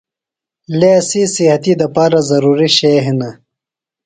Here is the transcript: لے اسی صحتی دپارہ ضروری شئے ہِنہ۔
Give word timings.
لے 0.77 0.89
اسی 0.99 1.23
صحتی 1.35 1.73
دپارہ 1.81 2.21
ضروری 2.29 2.69
شئے 2.77 2.97
ہِنہ۔ 3.05 3.29